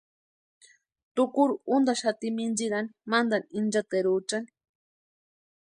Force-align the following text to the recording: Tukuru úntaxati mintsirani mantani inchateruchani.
Tukuru 1.15 1.53
úntaxati 1.75 2.27
mintsirani 2.37 2.91
mantani 3.11 3.51
inchateruchani. 3.57 4.49